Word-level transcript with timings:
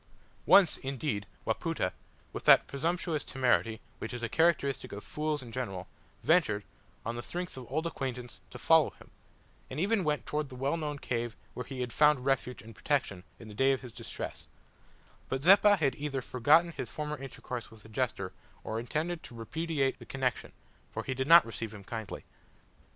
Once, 0.47 0.77
indeed, 0.77 1.27
Wapoota, 1.45 1.91
with 2.33 2.45
that 2.45 2.65
presumptuous 2.65 3.23
temerity 3.23 3.79
which 3.99 4.15
is 4.15 4.23
a 4.23 4.27
characteristic 4.29 4.91
of 4.91 5.03
fools 5.03 5.43
in 5.43 5.51
general, 5.51 5.87
ventured, 6.23 6.63
on 7.05 7.15
the 7.15 7.21
strength 7.21 7.55
of 7.55 7.67
old 7.71 7.85
acquaintance, 7.85 8.41
to 8.49 8.57
follow 8.57 8.89
him, 8.97 9.11
and 9.69 9.79
even 9.79 10.03
went 10.03 10.25
towards 10.25 10.49
the 10.49 10.55
well 10.55 10.75
known 10.75 10.97
cave 10.97 11.37
where 11.53 11.67
he 11.67 11.81
had 11.81 11.93
found 11.93 12.25
refuge 12.25 12.63
and 12.63 12.73
protection 12.75 13.23
in 13.37 13.47
the 13.47 13.53
day 13.53 13.73
of 13.73 13.81
his 13.81 13.91
distress; 13.91 14.47
but 15.29 15.43
Zeppa 15.43 15.75
had 15.77 15.93
either 15.93 16.23
forgotten 16.23 16.71
his 16.71 16.89
former 16.89 17.19
intercourse 17.19 17.69
with 17.69 17.83
the 17.83 17.89
jester 17.89 18.33
or 18.63 18.79
intended 18.79 19.21
to 19.21 19.35
repudiate 19.35 19.99
the 19.99 20.05
connection, 20.07 20.51
for 20.91 21.03
he 21.03 21.13
did 21.13 21.27
not 21.27 21.45
receive 21.45 21.75
him 21.75 21.83
kindly. 21.83 22.23